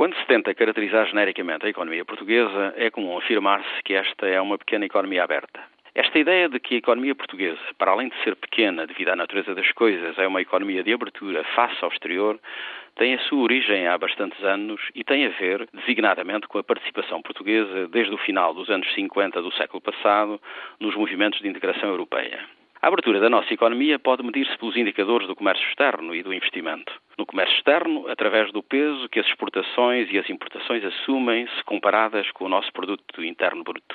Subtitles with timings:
[0.00, 4.56] Quando se tenta caracterizar genericamente a economia portuguesa, é comum afirmar-se que esta é uma
[4.56, 5.60] pequena economia aberta.
[5.94, 9.54] Esta ideia de que a economia portuguesa, para além de ser pequena devido à natureza
[9.54, 12.40] das coisas, é uma economia de abertura face ao exterior,
[12.96, 17.20] tem a sua origem há bastantes anos e tem a ver, designadamente, com a participação
[17.20, 20.40] portuguesa desde o final dos anos 50 do século passado
[20.80, 22.40] nos movimentos de integração europeia.
[22.82, 26.90] A abertura da nossa economia pode medir-se pelos indicadores do comércio externo e do investimento.
[27.18, 32.30] No comércio externo, através do peso que as exportações e as importações assumem se comparadas
[32.30, 33.94] com o nosso produto interno bruto.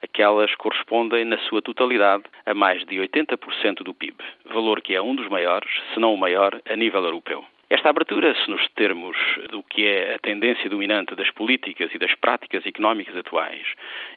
[0.00, 4.14] Aquelas correspondem, na sua totalidade, a mais de 80% do PIB,
[4.44, 7.44] valor que é um dos maiores, se não o maior, a nível europeu.
[7.72, 9.16] Esta abertura, se nos termos
[9.48, 13.66] do que é a tendência dominante das políticas e das práticas económicas atuais,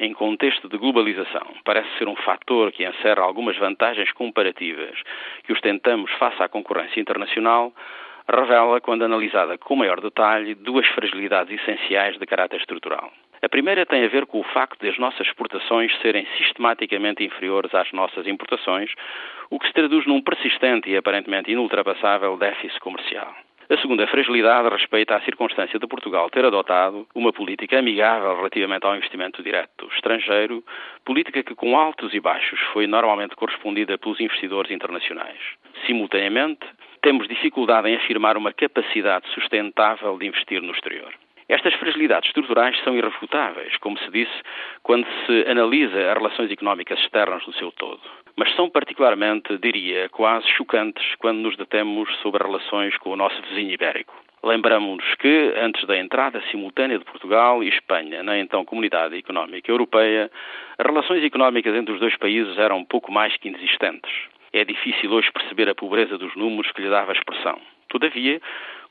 [0.00, 4.98] em contexto de globalização, parece ser um fator que encerra algumas vantagens comparativas
[5.44, 7.74] que ostentamos face à concorrência internacional,
[8.26, 13.12] revela, quando analisada com maior detalhe, duas fragilidades essenciais de caráter estrutural.
[13.44, 17.74] A primeira tem a ver com o facto de as nossas exportações serem sistematicamente inferiores
[17.74, 18.92] às nossas importações,
[19.50, 23.34] o que se traduz num persistente e aparentemente inultrapassável déficit comercial.
[23.68, 28.94] A segunda fragilidade respeita à circunstância de Portugal ter adotado uma política amigável relativamente ao
[28.94, 30.62] investimento direto estrangeiro,
[31.04, 35.40] política que, com altos e baixos, foi normalmente correspondida pelos investidores internacionais.
[35.84, 36.64] Simultaneamente,
[37.00, 41.12] temos dificuldade em afirmar uma capacidade sustentável de investir no exterior.
[41.52, 44.32] Estas fragilidades estruturais são irrefutáveis, como se disse,
[44.82, 48.00] quando se analisa as relações económicas externas no seu todo.
[48.38, 53.38] Mas são particularmente, diria, quase chocantes quando nos detemos sobre as relações com o nosso
[53.42, 54.14] vizinho ibérico.
[54.42, 60.30] Lembramos-nos que, antes da entrada simultânea de Portugal e Espanha na então Comunidade Económica Europeia,
[60.78, 64.10] as relações económicas entre os dois países eram pouco mais que inexistentes.
[64.54, 67.60] É difícil hoje perceber a pobreza dos números que lhe dava expressão.
[67.90, 68.40] Todavia,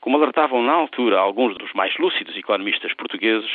[0.02, 3.50] como alertavam na altura alguns dos mais lúcidos economistas portugueses,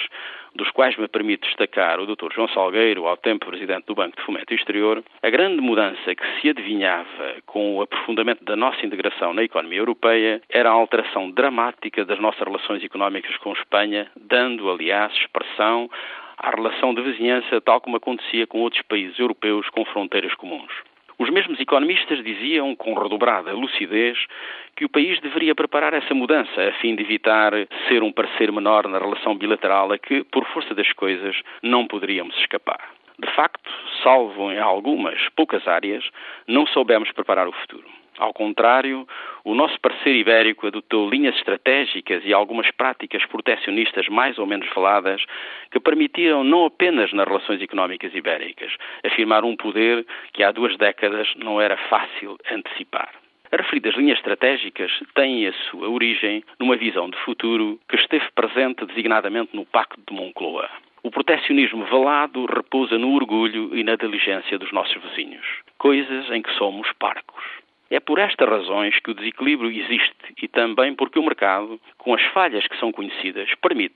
[0.56, 2.34] dos quais me permite destacar o Dr.
[2.34, 6.50] João Salgueiro, ao tempo presidente do Banco de Fomento Exterior, a grande mudança que se
[6.50, 12.18] adivinhava com o aprofundamento da nossa integração na economia europeia era a alteração dramática das
[12.18, 15.90] nossas relações económicas com Espanha, dando, aliás, expressão
[16.38, 20.72] à relação de vizinhança tal como acontecia com outros países europeus com fronteiras comuns.
[21.20, 24.18] Os mesmos economistas diziam, com redobrada lucidez,
[24.76, 27.54] que o país deveria preparar essa mudança a fim de evitar
[27.88, 32.38] ser um parceiro menor na relação bilateral a que, por força das coisas, não poderíamos
[32.38, 32.92] escapar.
[33.18, 33.68] De facto,
[34.04, 36.08] salvo em algumas poucas áreas,
[36.48, 37.90] não soubemos preparar o futuro.
[38.18, 39.08] Ao contrário,
[39.44, 45.24] o nosso parceiro ibérico adotou linhas estratégicas e algumas práticas protecionistas mais ou menos faladas
[45.72, 48.74] que permitiram, não apenas nas relações económicas ibéricas,
[49.06, 53.12] afirmar um poder que há duas décadas não era fácil antecipar.
[53.52, 58.86] As referidas linhas estratégicas têm a sua origem numa visão de futuro que esteve presente
[58.86, 60.70] designadamente no Pacto de Moncloa.
[61.04, 65.46] O protecionismo velado repousa no orgulho e na diligência dos nossos vizinhos,
[65.78, 67.67] coisas em que somos parcos.
[67.90, 72.22] É por estas razões que o desequilíbrio existe e também porque o mercado, com as
[72.34, 73.96] falhas que são conhecidas, permite,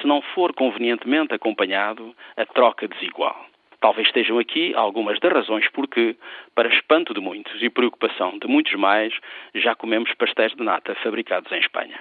[0.00, 3.46] se não for convenientemente acompanhado, a troca desigual.
[3.80, 6.14] Talvez estejam aqui algumas das razões porque,
[6.54, 9.18] para espanto de muitos e preocupação de muitos mais,
[9.54, 11.98] já comemos pastéis de nata fabricados em Espanha.